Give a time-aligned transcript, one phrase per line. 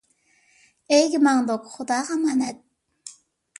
[0.95, 2.67] ئۆيگە ماڭدۇق، خۇداغا ئامانەت!